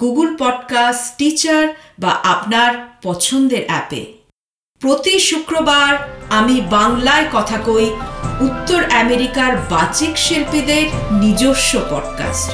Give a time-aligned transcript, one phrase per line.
[0.00, 4.06] Google podcast Stitcher বা আপনার পছন্দের অ্যাপে।
[4.80, 7.90] প্রতি শুক্রবার আমি বাংলায় কথা কই
[8.40, 12.52] উত্তর আমেরিকার বাচিক শিল্পীদের নিজস্ব পডকাস্ট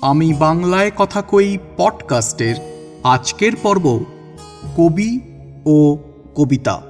[0.00, 2.54] আমি বাংলায় কথা কই পডকাস্টের
[3.02, 4.04] আজকের পর্ব
[4.76, 5.20] কবি
[5.66, 5.98] ও
[6.34, 6.82] কবিতা।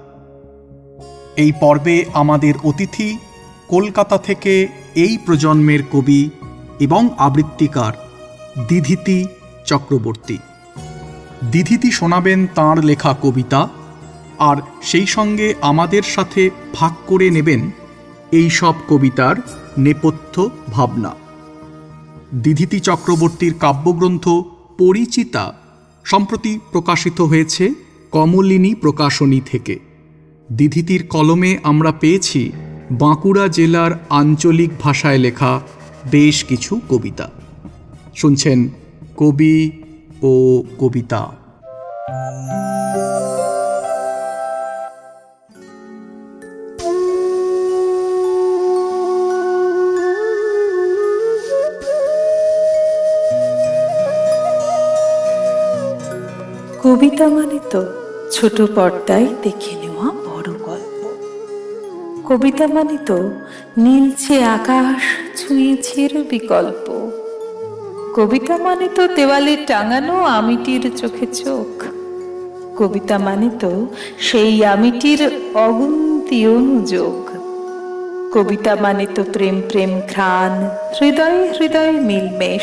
[1.37, 3.19] এই পর্বে আমাদের অতিথি
[3.69, 6.31] কলকাতা থেকে এই প্রজন্মের কবি
[6.81, 7.93] এবং আবৃত্তিকার
[8.69, 9.19] দিধিতি
[9.67, 10.39] চক্রবর্তী।
[11.53, 13.61] দিধিতি শোনাবেন তাঁর লেখা কবিতা,
[14.39, 16.43] আর সেই সঙ্গে আমাদের সাথে
[16.75, 17.61] ভাগ করে নেবেন
[18.33, 19.37] এই সব কবিতার
[19.79, 20.35] নেপথ্য
[20.73, 21.13] ভাবনা।
[22.43, 24.25] দিধিতি চক্রবর্তীর কাব্যগ্রন্থ
[24.79, 25.45] পরিচিতা
[26.05, 27.65] সম্প্রতি প্রকাশিত হয়েছে
[28.13, 29.75] কমলিনী প্রকাশনী থেকে।
[30.53, 32.43] দিধিতির কলমে আমরা পেয়েছি
[32.91, 35.53] বাঁকুড়া জেলার আঞ্চলিক ভাষায় লেখা
[36.07, 37.31] বেশ কিছু কবিতা।
[38.15, 38.69] শুনছেন
[39.17, 39.83] কবি
[40.23, 41.21] ও কবিতা।
[56.83, 57.83] কবিতা মানে তো
[58.33, 61.03] ছোট পর্দায় দেখে নেওয়া বড় গল্প।
[62.29, 63.31] কবিতা মানে তো
[63.79, 65.03] নীলছে আকাশ
[65.41, 67.11] ছুঁয়েছে বিকল্প।
[68.17, 71.85] কবিতা মানে তো দেওয়ালে টাঙানো আমিটির চোখে চোখ।
[72.79, 73.87] কবিতা মানে তো
[74.19, 77.31] সেই আমিটির অগুন্তি অনুযোগ।
[78.35, 80.69] কবিতা মানে তো প্রেম প্রেম, ঘ্রাণ,
[81.01, 82.63] হৃদয় হৃদয় মিলমেশ।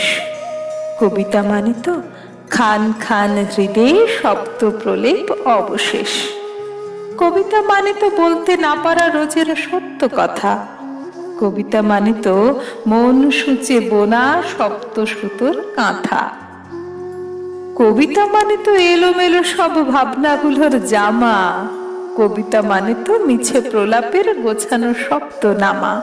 [0.99, 2.01] কবিতা মানে তো
[2.49, 6.09] খান খান হৃদয়ে শব্দ প্রলেপ অবশেষ।
[7.17, 10.76] কবিতা মানে তো বলতে না পারা রোজের সত্য কথা।
[11.39, 16.29] কবিতা মানে তো মন সূচে বোনা সপ্ত সুতোর কাঁথা।
[17.75, 21.67] কবিতা মানে তো এলোমেলো সব ভাবনাগুলোর জামা।
[22.17, 26.01] কবিতা মানে তো মিছে প্রলাপের গোছানো শব্দ নামা।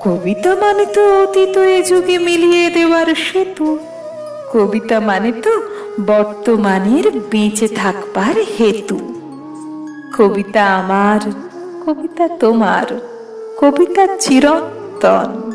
[0.00, 3.78] কবিতা মানে তো অতীত এ যুগে মিলিয়ে দেওয়ার সেতু।
[4.52, 5.62] কবিতা মানে তো
[6.06, 8.98] বর্তমানের বেঁচে থাকবার হেতু।
[10.18, 11.20] কবিতা আমার,
[11.86, 13.09] কবিতা তোমার।
[13.60, 15.52] কবিতা চিরন্তন।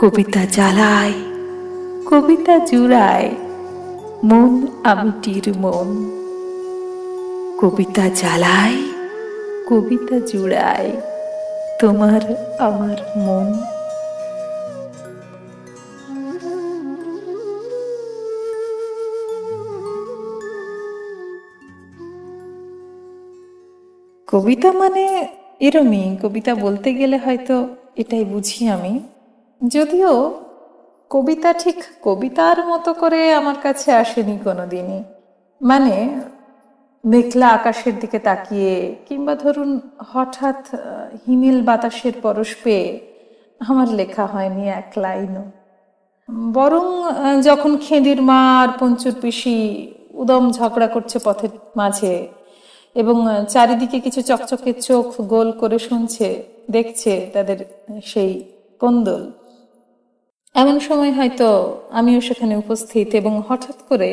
[0.00, 1.12] কবিতা জ্বালায়,
[2.06, 3.34] কবিতা জুড়ায়
[4.24, 5.88] মন আমিটির মন।
[7.60, 8.76] কবিতা জ্বালায়,
[9.68, 10.90] কবিতা জুড়ায়
[11.80, 12.20] তোমার
[12.58, 13.46] আমার মন।
[24.26, 27.56] কবিতা মানে এরমই কবিতা বলতে গেলে হয়তো
[27.96, 28.94] এটাই বুঝি আমি।
[29.60, 30.12] যদিও
[31.10, 35.00] কবিতা ঠিক কবিতার মতো করে আমার কাছে আসেনি কোনো দিনই
[35.60, 35.96] মানে
[37.04, 38.74] মেঘলা আকাশের দিকে তাকিয়ে
[39.08, 39.70] কিংবা ধরুন
[40.12, 40.60] হঠাৎ
[41.22, 42.86] হিমেল বাতাসের পরশ পেয়ে
[43.60, 45.44] আমার লেখা হয়নি এক লাইনও।
[46.52, 46.86] বরং
[47.42, 49.58] যখন খেঁদির মা আর পঞ্চুর পিসি
[50.12, 52.14] উদম ঝগড়া করছে পথের মাঝে
[53.00, 53.16] এবং
[53.54, 56.28] চারিদিকে কিছু চকচকে চোখ গোল করে শুনছে,
[56.74, 57.58] দেখছে তাদের
[58.10, 58.32] সেই
[58.80, 59.22] কোন্দল।
[60.54, 61.48] এমন সময় হয়তো
[61.98, 64.10] আমিও সেখানে উপস্থিত এবং হঠাৎ করে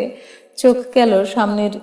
[0.61, 1.73] চোখ গেল সামনের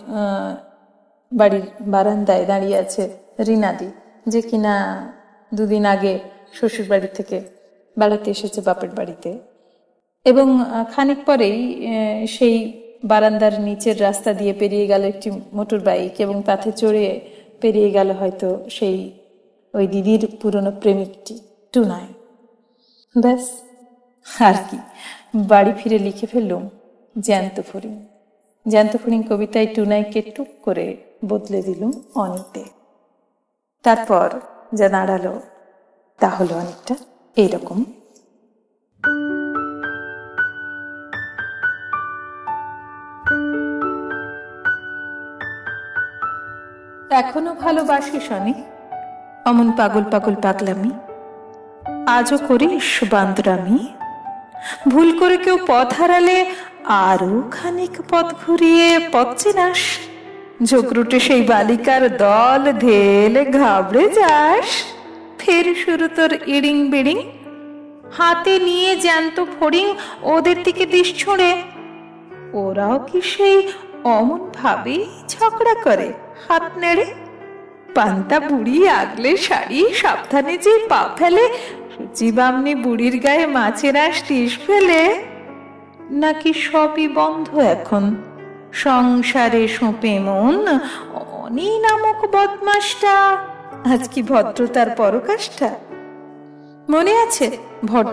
[1.32, 3.04] বাড়ির বারান্দায় দাঁড়িয়ে আছে
[3.46, 3.88] রিনাদি,
[4.32, 4.74] যে কিনা
[5.52, 6.14] দুদিন আগে
[6.56, 7.38] শ্বশুর বাড়ি থেকে
[7.96, 9.30] বেড়াতে এসেছে বাপের বাড়িতে।
[10.26, 10.46] এবং
[10.92, 11.58] খানিক পরেই
[12.36, 12.56] সেই
[13.04, 17.20] বারান্দার নিচের রাস্তা দিয়ে পেরিয়ে গেল একটি মোটর বাইক এবং তাতে চড়ে
[17.60, 19.12] পেরিয়ে গেল হয়তো সেই
[19.74, 21.40] ওই দিদির পুরনো প্রেমিকটি,
[21.72, 22.10] টুনায়।
[23.22, 23.44] ব্যাস,
[24.40, 24.78] আর কি।
[25.36, 26.68] বাড়ি ফিরে লিখে ফেললুম,
[27.20, 28.06] জ্যান্ত ফড়িং।
[28.68, 32.64] জ্যান্ত ফড়িং কবিতায় টুনাইকে টুক করে বদলে দিলুম অনিতে।
[33.82, 34.40] তারপর
[34.74, 35.40] যা দাঁড়াল,
[36.18, 36.94] তা হলো অনেকটা
[37.36, 37.84] এইরকম
[47.12, 48.54] এখনও ভালোবাসি শনি
[49.46, 50.90] অমন পাগল পাগল পাগলামি।
[52.06, 53.88] আজও করিস বান্দরামি।
[54.88, 56.46] ভুল করে কেউ পথ হারালে
[56.84, 59.78] আরও খানিক পথ ঘুরিয়ে পথ চেনাস।
[60.64, 64.66] ঝোকরুটে সেই বালিকার দল ধেলে ঘাবড়ে যাস।
[65.38, 67.18] ফের শুরু তোর ইড়িং বিড়িং।
[68.18, 71.62] হাতে নিয়ে জ্যান্ত ফড়িং ওদের দিকে দিস ছুঁড়ে।
[72.52, 73.72] ওরাও কি সেই
[74.04, 76.12] অমন ভাবেই ঝগড়া করে?
[76.48, 77.06] হাত নেড়ে
[77.94, 81.44] পান্তা বুড়ি আগলে শাড়ি সাবধানে যে পা ফেলে
[81.92, 85.02] সুচিবামনি বুড়ির গায়ে মাছের আশ টিস ফেলে।
[86.10, 88.04] নাকি সবই বন্ধ এখন?
[88.72, 90.56] সংসারে সোপে মন,
[91.42, 93.14] অনি নামক বদমাসটা।
[93.92, 95.70] আজ কি ভদ্রতার পরকাশটা
[96.90, 97.46] মনে আছে,
[97.84, 98.04] ভর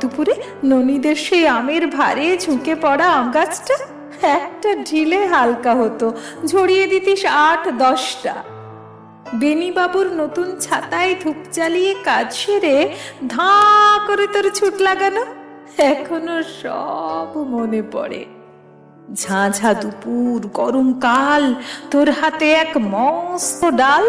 [0.66, 3.78] ননীদের সেই আমের ভারে ঝুঁকে পড়া আম গাছটা?
[4.24, 6.08] একটা ঢিলে হালকা হতো।
[6.46, 8.36] ঝরিয়ে দিতিস আট, দশটা।
[9.42, 12.78] বেনি বাবুর নতুন ছাতায় ধূপ জ্বালিয়ে কাজ সেরে
[13.28, 15.24] ধাঁ করে তোর ছুট লাগানো,
[15.92, 18.22] এখনও সব মনে পড়ে।
[19.14, 21.44] ঝাঁঝা দুপুর, গরম কাল,
[21.92, 24.06] তোর হাতে এক মস্ত ডাল,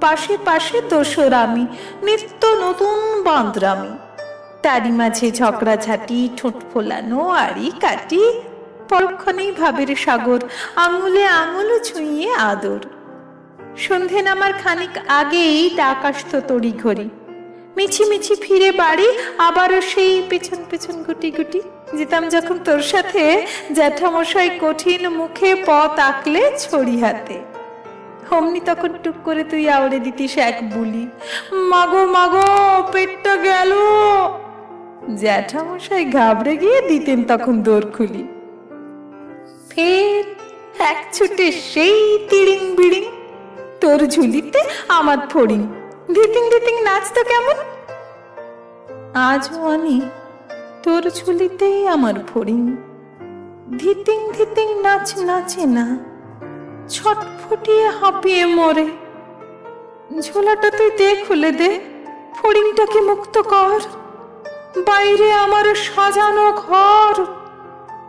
[0.00, 1.64] পাশে পাশে দোসর আমি
[2.04, 3.92] নিত্য নতুন বাঁদরামি
[4.62, 8.22] তারই মাঝে ঝগড়াঝাটি, ঠোঁট ফোলানো আড়ি কাটি
[8.92, 10.40] পরক্ষণেই ভাবের সাগর
[10.84, 12.82] আঙুলে আঙুল ছুঁয়ে আদর।
[13.76, 17.06] সন্ধে নামার খানিক আগেই ডাক আসতো তড়ি ঘড়ি
[17.76, 19.08] মিছি মিছি ফিরে বাড়ি,
[19.38, 21.60] আবারও সেই পেছন পেছন গুটি গুটি।
[21.96, 23.22] যেতাম যখন তোর সাথে,
[23.74, 27.36] জ্যাঠামশাই কঠিন মুখে পথ আঁকলে ছড়ি হাতে।
[28.36, 31.04] অমনি তখন টুক করে তুই আওড়ে দিতিস এক বুলি।
[31.70, 32.48] মাগো মাগো,
[32.92, 33.72] পেটটা গেল।
[35.22, 38.24] জ্যাঠামশাই ঘাবড়ে গিয়ে দিতেন তখন দৌড় খুলি
[39.74, 40.24] ফের
[40.78, 43.04] এক ছুটে সেই তিড়িং বিড়িং।
[43.80, 45.62] তোর ঝুলিতে আমার ফড়িং।
[46.14, 47.56] ধিতিং ধিতিং নাচতো কেমন?
[49.14, 50.00] আজও আনি
[50.82, 52.76] তোর ঝুলিতেই আমার ফড়িং।
[53.78, 55.86] ধিতিং ধিতিং নাচ নাচে না,
[56.88, 58.86] ছটফটিয়ে হাঁপিয়ে মরে।
[60.20, 61.70] ঝোলাটা তুই দে খুলে দে
[62.34, 63.80] ফড়িংটাকে মুক্ত কর?
[64.86, 67.14] বাইরে আমার সাজানো ঘর।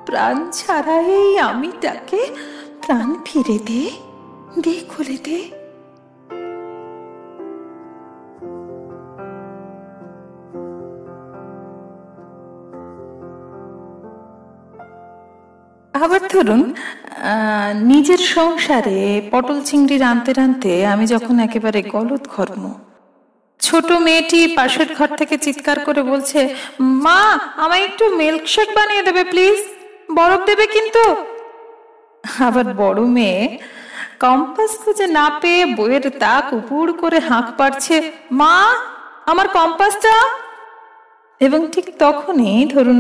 [0.08, 2.22] প্রাণ ছাড়া এই আমিটাকে
[2.84, 3.84] প্রাণ ফিরে দে
[4.64, 5.40] দে খুলে দে।
[15.94, 16.62] আবার ধরুন
[17.92, 19.00] নিজের সংসারে
[19.32, 22.64] পটল চিংড়ি রাঁধতে রাঁধতে আমি যখন একেবারে গলদ ঘর্ম,
[23.60, 26.40] ছোট মেয়েটি পাশের ঘর থেকে চিৎকার করে বলছে,
[27.06, 27.22] মা,
[27.64, 29.58] আমায় একটু মিল্কশেক বানিয়ে দেবে প্লিজ
[30.18, 31.04] বরফ দেবে কিন্তু।
[32.48, 33.42] আবার বড় মেয়ে
[34.24, 37.96] কম্পাস খুঁজে না পেয়ে বইয়ের তাক উপুড় করে হাঁক পাড়ছে,
[38.40, 38.56] মা,
[39.32, 40.16] আমার কম্পাসটা?
[41.42, 43.00] এবং ঠিক তখনই ধরুন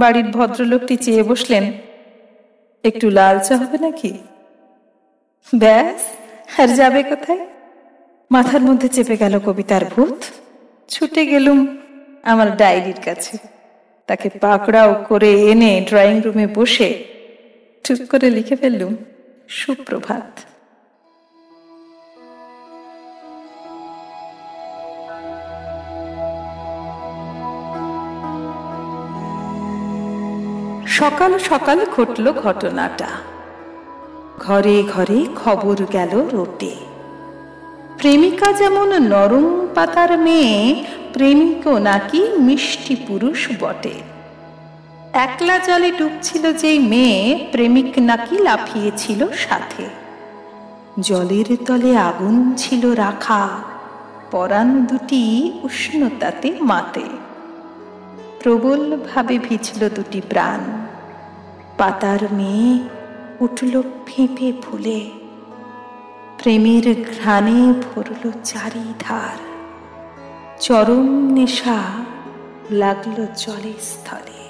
[0.00, 1.64] বাড়ির ভদ্রলোকটি চেয়ে বসলেন,
[2.84, 4.12] একটু লাল চা হবে নাকি?
[5.62, 6.00] ব্যাস,
[6.60, 7.42] আর যাবে কোথায়?
[8.30, 10.18] মাথার মধ্যে চেপে গেল কবিতার ভূত,
[10.92, 11.58] ছুটে গেলুম
[12.30, 13.34] আমার ডায়েরির কাছে।
[14.12, 17.04] তাকে পাকড়াও করে এনে ড্রয়িং রুমে বসে
[17.84, 18.96] চুপ করে লিখে ফেললুম,
[19.48, 20.30] সুপ্রভাত।
[30.86, 33.08] সকাল সকাল ঘটল ঘটনাটা।
[34.38, 36.72] ঘরে ঘরে খবর গেল রোটে
[37.98, 43.92] প্রেমিকা যেমন নরম পাতার মেয়ে প্রেমিকও নাকি মিষ্টি পুরুষ বটে।
[45.12, 49.84] একলা জলে ডুবছিল যেই মেয়ে, প্রেমিক নাকি লাফিয়েছিল সাথে।
[51.00, 53.48] জলের তলে আগুন ছিল রাখা,
[54.30, 57.04] পরাণ দুটি উষ্ণতাতে মাতে।
[58.42, 60.86] প্রবলভাবে ভিজল দুটি প্রাণ।
[61.78, 62.78] পাতার মেয়ে
[63.44, 65.10] উঠল ফেঁপে ফুলে।
[66.42, 69.51] প্রেমের ঘ্রাণে ভরল চারিধার।
[70.66, 71.80] চরম নেশা
[72.80, 74.42] লাগল জলে স্থলে।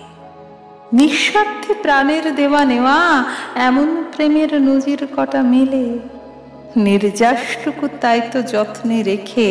[0.92, 2.99] নিঃস্বার্থে প্রাণের দেওয়া নেওয়া
[3.69, 5.85] এমন প্রেমের নজির কটা মেলে।
[6.87, 9.49] নির্যাসটুকু তাই তো যত্নে রেখে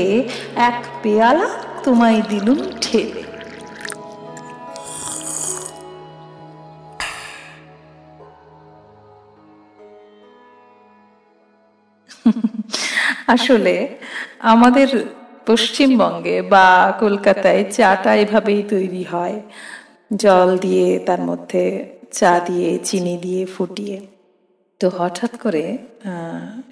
[0.70, 1.50] এক পেয়ালা
[1.84, 3.24] তোমায় দিলুম ঠেলে।
[13.36, 13.74] আসলে
[14.54, 14.90] আমাদের
[15.48, 16.68] পশ্চিমবঙ্গে বা
[17.00, 19.38] কলকাতায় চাটা এভাবেই তৈরি হয়।
[20.16, 21.64] জল দিয়ে, তার মধ্যে
[22.12, 23.98] চা দিয়ে, চিনি দিয়ে ফুটিয়ে।
[24.80, 25.64] তো হঠাৎ করে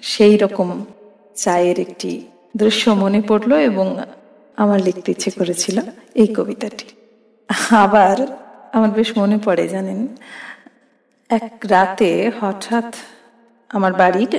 [0.02, 0.68] সেই রকম
[1.34, 2.12] চায়ের একটি
[2.56, 3.86] দৃশ্য মনে পড়ল এবং
[4.56, 5.76] আমার লিখতে ইচ্ছে করেছিল
[6.14, 6.86] এই কবিতাটি।
[7.84, 8.16] আবার
[8.76, 10.00] আমার বেশ মনে পড়ে, জানেন?
[11.30, 12.10] এক রাতে
[12.40, 12.88] হঠাৎ
[13.70, 14.32] আমার বাড়ির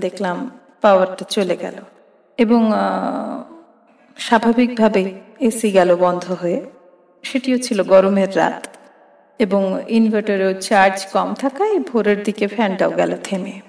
[0.00, 0.36] দেখলাম
[0.82, 1.76] পাওয়ারটা চলে গেল
[2.38, 2.60] এবং
[4.18, 6.66] স্বাভাবিকভাবে এসি গেল বন্ধ হয়ে।
[7.22, 8.68] সেটিও ছিল গরমের রাত।
[9.38, 13.60] এবং ইনভার্টারেও চার্জ কম থাকায় ভোরের দিকে ফ্যানটাও গেল থেমে।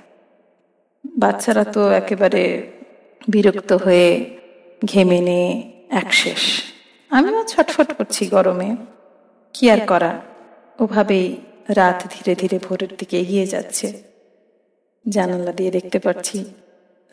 [1.18, 2.72] বাচ্চারা তো একেবারে
[3.28, 4.38] বিরক্ত হয়ে
[4.86, 6.64] ঘেমে নে একশেষ।
[7.10, 8.76] আমিও ছটফট করছি গরমে।
[9.54, 10.22] কি আর করা
[10.80, 11.36] ওভাবেই
[11.70, 14.04] রাত ধীরে ধীরে ভোরের দিকে এগিয়ে যাচ্ছে।
[15.10, 16.46] জানালা দিয়ে দেখতে পাচ্ছি,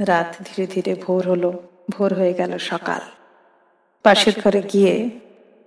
[0.01, 3.01] রাত ধীরে ধীরে ভোর হলো, ভোর হয়ে গেল সকাল।
[4.07, 5.11] পাশের ঘরে গিয়ে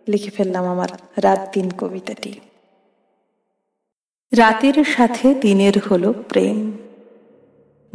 [0.08, 2.40] লিখে ফেললাম আমার রাত দিন কবিতাটি।
[4.38, 6.72] রাতের সাথে দিনের হলো প্রেম।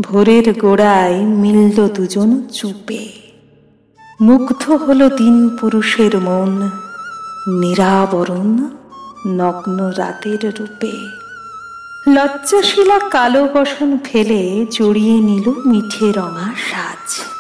[0.01, 3.05] ভোরের গোড়ায় মিলল দুজন চুপে।
[4.21, 6.53] মুগ্ধ হলো দিন পুরুষের মন
[7.61, 8.49] নিরাবরণ
[9.27, 10.93] নগ্ন রাতের রূপে।
[12.11, 17.34] লজ্জাশীলা কালো বসন ফেলে জড়িয়ে নিল মিঠে রঙা সাজ।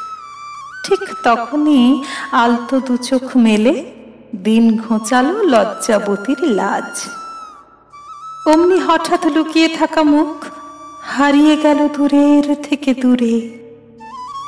[0.85, 3.85] ঠিক তখনই আলতো দু চোখ মেলে,
[4.37, 7.09] দিন ঘোচালো লজ্জাবতীর লাজ।
[8.49, 10.45] অমনি হঠাৎ লুকিয়ে থাকা মুখ
[11.03, 13.50] হারিয়ে গেল দূরের থেকে দূরে।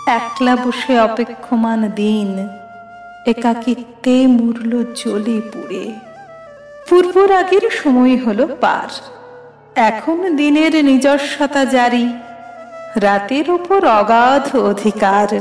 [0.06, 2.48] একলা বসে অপেক্ষমান দিন,
[3.26, 5.92] একাকিত্বে মুরল জ্বলে পুড়ে।
[6.88, 8.90] পূর্বর আগের সময় হলো পার।
[9.74, 12.12] এখন দিনের নিজস্বতা জারি,
[12.96, 15.40] রাতের উপর অগাধ অধিকার।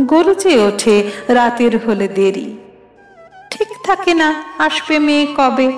[0.00, 2.56] গরজে ওঠে রাতের হলে দেরি।
[3.50, 5.72] ঠিক থাকে না আসবে মেয়ে কবে।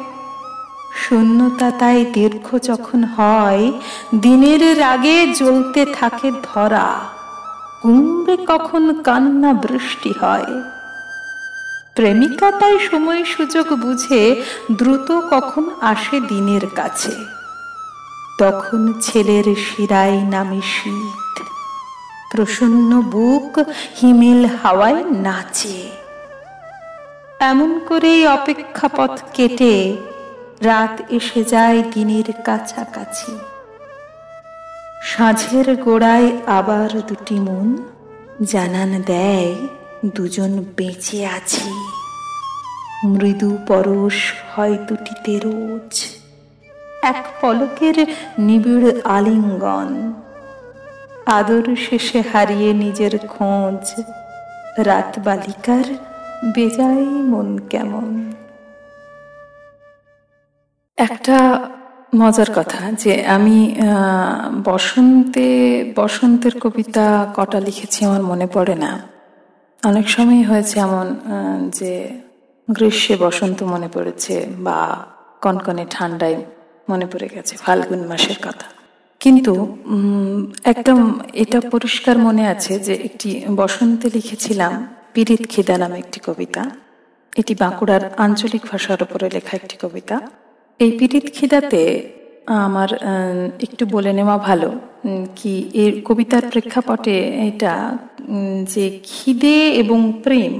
[0.94, 3.73] শূন্যতা তাই দীর্ঘ যখন হয়,
[4.14, 7.00] দিনের রাগে জ্বলতে থাকে ধরা।
[7.82, 10.62] কুম্বে কখন কান্না বৃষ্টি হয়।
[11.94, 14.42] প্রেমিকা তাই সময় সুযোগ বুঝে
[14.73, 17.12] দ্রুত কখন আসে দিনের কাছে।
[18.38, 21.25] তখন ছেলের শিরায় নামে শীত
[22.30, 23.59] প্রসন্ন বুক
[23.97, 25.88] হিমেল হাওয়ায় নাচে।
[27.40, 29.97] এমন করেই অপেক্ষাপথ কেটে
[30.61, 33.38] রাত এসে যায় দিনের কাছাকাছি।
[35.02, 37.68] সাঁঝের গোড়ায় আবার দুটি মন,
[38.42, 39.54] জানান দেয়
[40.04, 41.71] দুজন বেঁচে আছি।
[43.04, 44.18] মৃদু পরশ
[44.54, 46.04] হয় দুটিতে রোজ।
[47.02, 48.06] এক পলকের
[48.38, 50.12] নিবিড় আলিঙ্গন।
[51.26, 53.85] আদর শেষে হারিয়ে নিজের খোঁজ।
[54.78, 55.87] রাত বালিকার
[56.54, 58.33] বেজায় মন কেমন?
[60.97, 61.37] একটা
[62.16, 63.59] মজার কথা যে আমি
[64.64, 65.49] বসন্তে,
[65.97, 67.06] বসন্তের কবিতা
[67.37, 68.92] কটা লিখেছি আমার মনে পড়ে না।
[69.85, 71.06] অনেক সময় হয়েছে এমন
[71.68, 71.92] যে
[72.68, 74.78] গ্রীষ্মে বসন্ত মনে পড়েছে বা
[75.42, 76.37] কনকনে ঠান্ডায়
[76.88, 78.75] মনে পড়ে গেছে, ফাল্গুন মাসের কথা।
[79.20, 79.54] কিন্তু
[80.64, 80.99] একদম
[81.35, 84.73] এটা পরিষ্কার মনে আছে যে একটি বসন্তে লিখেছিলাম
[85.14, 86.62] পীড়িত খিদা নামে একটি কবিতা।
[87.32, 90.16] এটি বাঁকুড়ার আঞ্চলিক ভাষার উপরে লেখা একটি কবিতা।
[90.80, 91.82] এই পীড়িত খিদাতে
[92.66, 92.90] আমার
[93.66, 94.70] একটু বলে নেওয়া ভালো।
[95.37, 97.16] কি এর কবিতার প্রেক্ষাপটে
[97.49, 97.75] এটা
[98.73, 100.52] যে খিদে এবং প্রেম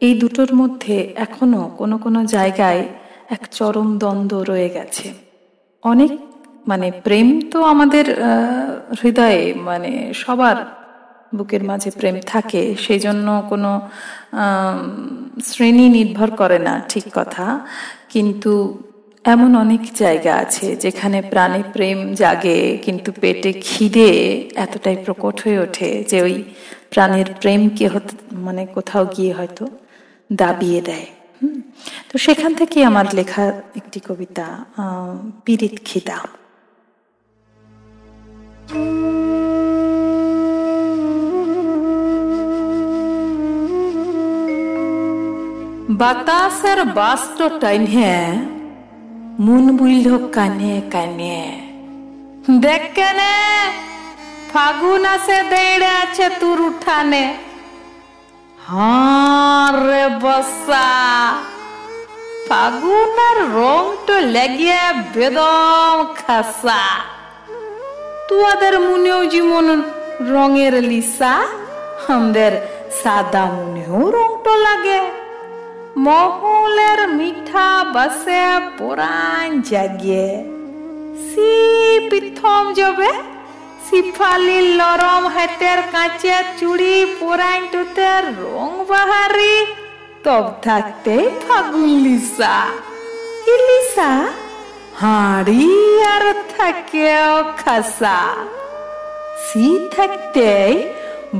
[0.00, 2.82] এই দুটোর মধ্যে এখনও কোনো কোনো জায়গায়
[3.30, 5.06] এক চরম দ্বন্দ্ব রয়ে গেছে।
[5.84, 6.12] অনেক
[6.70, 8.06] মানে প্রেম তো আমাদের
[9.00, 10.56] হৃদয়ে মানে সবার
[11.36, 13.70] বুকের মাঝে প্রেম থাকে সেই জন্য কোনো
[15.48, 17.46] শ্রেণি নির্ভর করে না, ঠিক কথা।
[18.12, 18.52] কিন্তু
[19.24, 24.10] এমন অনেক জায়গা আছে যেখানে প্রাণে প্রেম জাগে, কিন্তু পেটে খিদে
[24.64, 26.36] এতটাই প্রকট হয়ে ওঠে যে ওই
[26.92, 27.84] প্রাণের প্রেমকে
[28.46, 29.64] মানে কোথাও গিয়ে হয়তো
[30.32, 31.08] দাবিয়ে দেয়।
[32.10, 33.44] তো সেখান থেকে আমার লেখা
[33.80, 34.46] একটি কবিতা
[35.44, 36.18] পীড়িত খিদা।
[45.98, 48.14] বাতাসের বাস্ট টাইনে
[49.40, 51.60] মুন বুইল কানে কানে।
[52.60, 53.36] দেখ কেনে
[54.52, 57.34] ফাগুন আসে দেড়ে আছে, তোর উঠানে।
[59.86, 60.88] রে বসা,
[62.48, 64.82] ফাগুনের রংটা লেগে
[65.14, 66.82] বেদম খাসা।
[68.30, 69.66] তুয়াদের মনেও যেমন
[70.32, 71.34] রঙের লিসা
[72.14, 72.52] আমাদের
[73.00, 75.00] সাদা মনেও রংটো লাগে।
[76.06, 78.42] মহলের মিঠা বাসে
[78.78, 80.28] পুরান জাগে।
[81.26, 81.50] সি
[82.10, 83.10] পিথম যাবে
[83.86, 89.56] সিফালি লরম হাতের কাঁচে চুড়ি পুরান টুতের রং বাহারি,
[90.24, 92.54] তব থাকতে ফাগুন লিসা।
[93.52, 94.10] ই লিসা
[95.00, 97.10] হাঁড়ি আর থাকে
[97.64, 98.20] খাসা।
[99.44, 100.48] সি থাকতে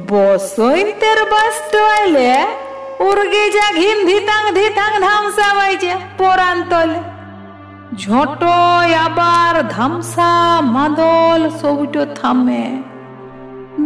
[0.09, 2.47] বসন্তের বাস্ত আইলে
[3.01, 7.01] উর্গে যা ঘিন ধিতাং ধিতাং ধামসা বাইছে পরান তলে।
[8.95, 12.83] আবার ধামসা মাদল সবটো থামে।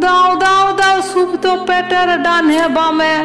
[0.00, 3.16] দাও দাও দাও সুপ্ত পেটের ডানে বামে।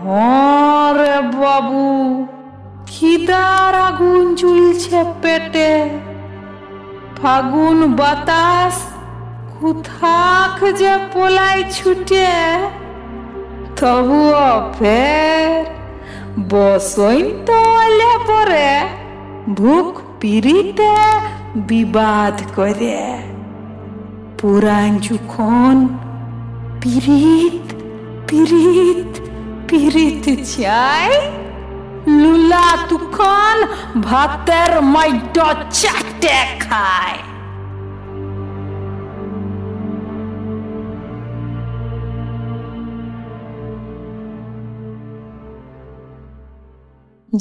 [0.00, 1.88] হরে বাবু।
[2.90, 5.72] খিদার আগুন চুলছে পেটে।
[7.18, 8.76] ফাগুন বাতাস
[9.54, 12.28] কুথাক যে পোলাই ছুটে।
[13.80, 15.64] তবুও ফের
[16.50, 17.58] বসইন তো
[18.28, 18.70] পরে
[19.54, 20.92] ভুক পিড়িতে
[21.70, 22.98] বিবাদ করে।
[24.38, 25.74] পুরাণ যখন
[26.80, 27.66] পিরিত
[28.28, 29.12] পিরিত
[29.68, 31.10] পিরিত চাই
[32.22, 33.56] লুলা, তুখন
[34.08, 35.36] ভাতের মাইড
[35.80, 37.18] চাটে খায়।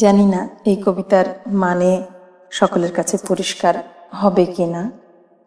[0.01, 1.27] জানি না এই কবিতার
[1.63, 1.91] মানে
[2.59, 3.75] সকলের কাছে পরিষ্কার
[4.19, 4.83] হবে কি না,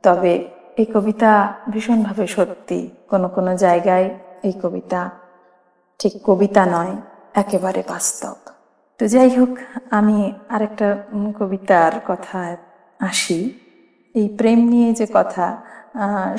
[0.04, 0.32] তবে
[0.80, 1.30] এই কবিতা
[1.72, 2.78] ভীষণভাবে সত্যি।
[3.10, 4.06] কোনো কোনো জায়গায়
[4.48, 5.00] এই কবিতা
[6.00, 6.94] ঠিক কবিতা নয়,
[7.42, 8.36] একেবারে বাস্তব।
[9.00, 9.52] তো যাই হোক,
[9.98, 10.18] আমি
[10.54, 10.88] আরেকটা
[11.38, 12.54] কবিতার কথায়
[13.00, 13.40] আসি।
[14.14, 15.46] এই প্রেম নিয়ে যে কথা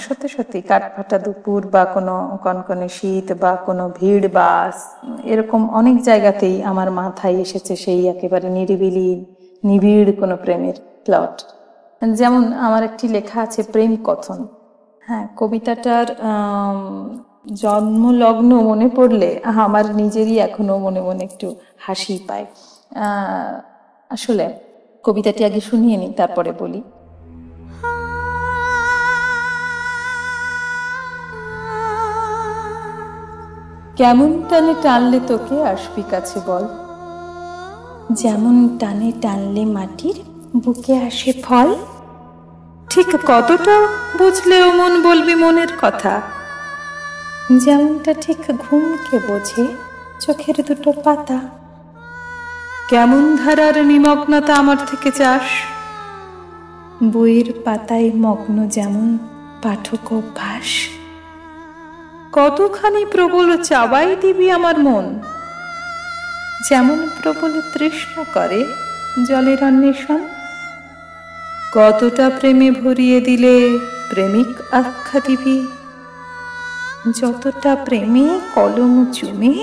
[0.05, 2.15] সত্যি সত্যি কাঠফাটা দুপুর বা কোনো
[2.45, 4.75] কনকনে শীত বা কোনো ভিড় বাস
[5.31, 9.11] এরকম অনেক জায়গাতেই আমার মাথায় এসেছে সেই একেবারে নিরিবিলি,
[9.63, 11.35] নিবিড় কোনো প্রেমের প্লট
[12.21, 14.39] যেমন আমার একটি লেখা আছে, প্রেম কথন।
[15.03, 16.07] হ্যাঁ কবিতাটার
[17.45, 22.45] জন্মলগ্ন মনে পড়লে আমার নিজেরই এখনও মনে মনে একটু হাসি পায়।
[24.09, 24.45] আসলে
[25.03, 26.81] কবিতাটি আগে শুনিয়ে নিই, তারপরে বলি।
[33.95, 36.63] কেমন টানে টানলে তোকে আসবি কাছে বল।
[38.11, 40.17] যেমন টানে টানলে মাটির
[40.63, 41.69] বুকে আসে ফল।
[42.89, 43.75] ঠিক কতটা
[44.19, 46.21] বুঝলেও মন বলবি মনের কথা।
[47.59, 49.67] যেমনটা ঠিক ঘুমকে বোঝে
[50.19, 51.39] চোখের দুটো পাতা।
[52.89, 55.41] কেমন ধারার নিমগ্নতা আমার থেকে চাস?
[57.03, 59.17] বইয়ের পাতায় মগ্ন যেমন
[59.63, 60.87] পাঠক অভ্যাস।
[62.31, 65.19] কতখানি প্রবল চাবাই দিবি আমার মন।
[66.69, 68.65] যেমন প্রবল তৃষ্ণা করে
[69.27, 70.27] জলের অন্বেষণ।
[71.73, 75.80] কতটা প্রেমে ভরিয়ে দিলে প্রেমিক আখ্যা দিবি।
[77.09, 79.53] যতটা প্রেমে কলম চুমে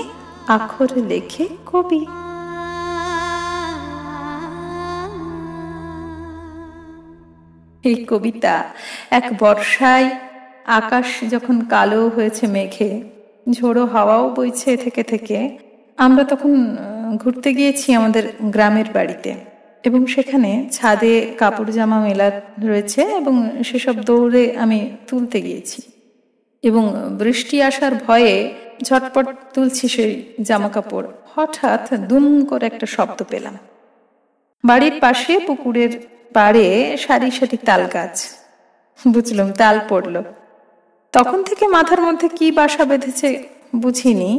[0.47, 2.01] আখর লেখে কবি।
[7.83, 8.55] এই কবিতা
[9.11, 10.07] এক বর্ষায়
[10.65, 12.91] আকাশ যখন কালো হয়েছে মেঘে,
[13.51, 15.37] ঝোড়ো হাওয়াও বইছে থেকে থেকে,
[15.97, 16.53] আমরা তখন
[17.17, 19.31] ঘুরতে গিয়েছি আমাদের গ্রামের বাড়িতে
[19.83, 22.27] এবং সেখানে ছাদে কাপড় জামা মেলা
[22.63, 25.81] রয়েছে এবং সেসব দৌড়ে আমি তুলতে গিয়েছি।
[26.63, 26.83] এবং
[27.17, 33.57] বৃষ্টি আসার ভয়ে ঝটপট তুলছি সেই জামা কাপড় হঠাৎ দুম করে একটা শব্দ পেলাম।
[34.63, 35.91] বাড়ির পাশে পুকুরের
[36.33, 38.15] পাড়ে সারি সারি তাল গাছ
[39.07, 40.15] বুঝলাম, তাল পড়ল।
[41.13, 43.43] তখন থেকে মাথার মধ্যে কি বাসা বেঁধেছে
[43.75, 44.31] বুঝিনি,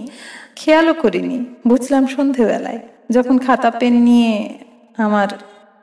[0.56, 2.80] খেয়ালও করিনি। বুঝলাম সন্ধেবেলায়।
[3.10, 4.34] যখন খাতা, পেন নিয়ে
[4.98, 5.28] আমার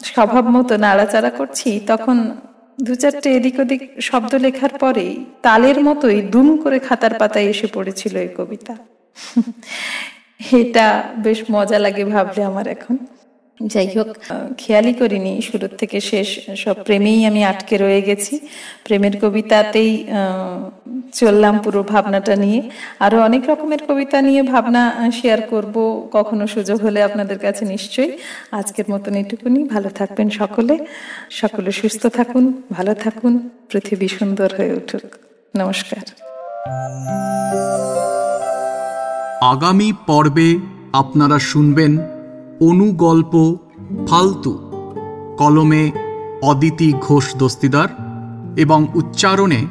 [0.03, 2.17] স্বভাব মতো নাড়াচাড়া করছি, তখন
[2.77, 5.11] দু চারটে এদিক ওদিক শব্দ লেখার পরেই
[5.41, 8.73] তালের মতোই দুম করে খাতার পাতায় এসে পড়েছিল এই কবিতা।
[10.61, 10.87] এটা
[11.17, 12.95] বেশ মজা লাগে ভাবলে আমার এখন।
[13.65, 14.07] যাই হোক
[14.57, 18.39] খেয়ালই করিনি শুরুর থেকে শেষ সব প্রেমেই আমি আটকে রয়ে গেছি।
[18.83, 20.07] প্রেমের কবিতাতেই
[21.13, 27.03] চললাম পুরো ভাবনাটা নিয়ে। আরও অনেক রকমের কবিতা নিয়ে ভাবনা শেয়ার করব। কখনো সুযোগ হলে
[27.03, 28.17] আপনাদের কাছে নিশ্চয়ই।
[28.51, 30.85] আজকের মতন এটুকুনি ভালো থাকবেন সকলে।
[31.31, 35.15] সকলে। সুস্থ থাকুন ভালো থাকুন পৃথিবী সুন্দর হয়ে উঠুক।
[35.57, 36.05] নমস্কার।
[39.41, 40.59] আগামী পর্বে
[40.93, 42.16] আপনারা শুনবেন
[42.61, 43.55] অনুগল্প
[44.07, 44.71] ফালতু।
[45.37, 45.91] কলমে
[46.41, 47.87] অদিতি ঘোষ দস্তিদার
[48.57, 49.65] এবং উচ্চারণে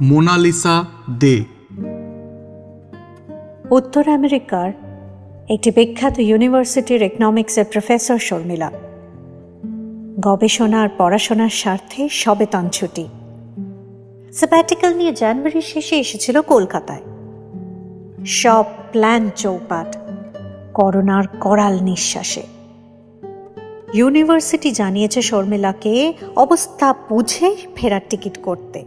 [0.00, 1.44] মোনালিসা দে।
[3.70, 4.72] উত্তর আমেরিকার
[5.48, 8.70] একটি বিখ্যাত ইউনিভার্সিটির ইকনমিক্সের প্রফেসর শর্মিলা।
[10.20, 13.08] গবেষণা আর পড়াশোনার স্বার্থে সবেতন ছুটি।
[14.32, 17.02] স্যাবাটিক্যাল নিয়ে জানুয়ারির শেষে এসেছিল কলকাতায়।
[18.24, 19.96] সব প্ল্যান চৌপাট।
[20.80, 22.42] করোনার করাল নিঃশ্বাসে।
[23.94, 28.84] ইউনিভার্সিটি জানিয়েছে শর্মিলাকে অবস্থা বুঝে ফেরার টিকিট করতে।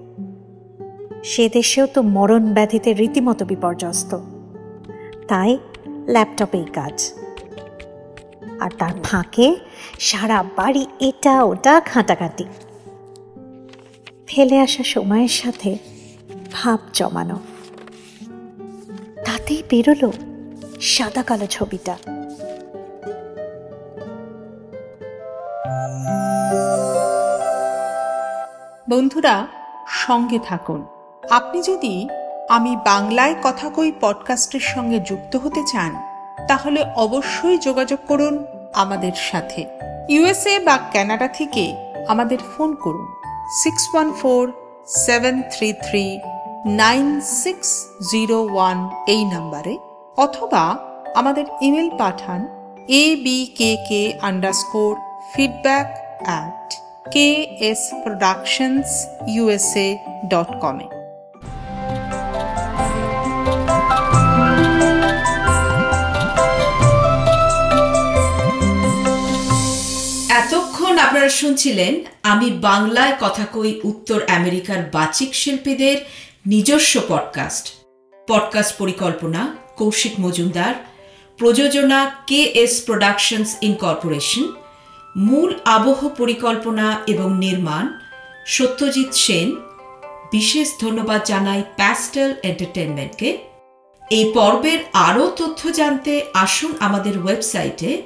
[1.23, 4.19] সে দেশেও তো মরণ ব্যাধিতে রীতিমতো বিপর্যস্ত।
[5.27, 5.57] তাই
[6.07, 7.13] ল্যাপটপেই কাজ।
[8.59, 9.55] আর তার ফাঁকে
[9.99, 12.45] সারা বাড়ি এটা ওটা ঘাঁটাঘাঁটি।
[14.27, 15.77] ফেলে আসা সময়ের সাথে
[16.51, 17.39] ভাব জমানো।
[19.25, 20.32] তাতেই বেরোলো
[20.83, 21.97] সাদা কালো ছবিটা।
[28.89, 29.47] বন্ধুরা,
[29.89, 30.85] সঙ্গে থাকুন।
[31.29, 32.07] আপনি যদি
[32.49, 35.95] আমি বাংলায় কথা কই পডকাস্টের সঙ্গে যুক্ত হতে চান,
[36.47, 39.65] তাহলে অবশ্যই যোগাযোগ করুন আমাদের সাথে।
[40.09, 41.75] ইউএসএ বা কানাডা থেকে
[42.07, 43.07] আমাদের ফোন করুন
[43.63, 44.51] six one four
[44.87, 46.19] seven three three
[46.65, 49.77] nine six zero one এই নাম্বারে।
[50.17, 50.77] অথবা
[51.15, 52.47] আমাদের email Pathaan
[52.87, 54.95] A B K K underscore
[55.35, 56.73] feedback at
[57.13, 59.97] K S productions USA
[60.27, 60.83] dot কমে
[70.33, 75.97] এতক্ষণ আপনারা শুনছিলেন, আমি বাংলায় কথা কই উত্তর আমেরিকার বাচিক শিল্পীদের
[76.45, 77.73] নিজস্ব পডকাস্ট
[78.27, 80.73] পডকাস্ট পরিকল্পনা কৌশিক মজুমদার,
[81.37, 84.43] প্রযোজনা কে এস প্রোডাকশনস ইনকর্পোরেশন,
[85.17, 87.87] মূল আবহ পরিকল্পনা এবং নির্মাণ,
[88.45, 89.55] সত্যজিৎ সেন।
[90.31, 93.37] বিশেষ ধন্যবাদ জানাই প্যাস্টেল এন্টারটেনমেন্টকে
[94.11, 98.01] এই পর্বের আরও তথ্য জানতে আসুন আমাদের ওয়েবসাইটে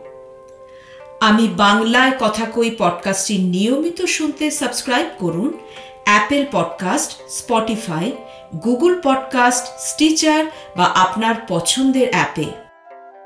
[1.19, 5.59] আমি বাংলায় কথা কই পডকাস্টটি নিয়মিত শুনতে সাবস্ক্রাইব করুন।
[6.05, 8.11] Apple podcast Spotify
[8.63, 10.45] Google podcast Stitcher
[10.77, 12.45] বা আপনার পছন্দের অ্যাপে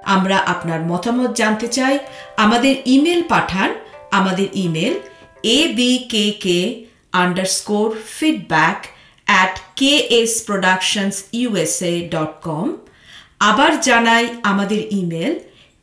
[0.04, 2.00] আমরা আপনার মতামত জানতে চাই।
[2.38, 3.74] আমাদের ইমেল পাঠান।
[4.12, 5.00] আমাদের email
[5.44, 8.86] A B K K underscore feedback
[9.26, 12.78] at K S productions USA dot com
[13.40, 15.40] আবার জানাই আমাদের email